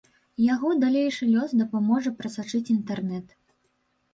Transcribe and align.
Яго 0.43 0.69
далейшы 0.83 1.23
лёс 1.33 1.53
дапаможа 1.61 2.13
прасачыць 2.23 2.65
інтэрнэт. 2.77 3.27